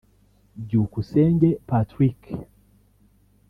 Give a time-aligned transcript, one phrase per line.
[0.63, 2.19] Byukusenge Patrick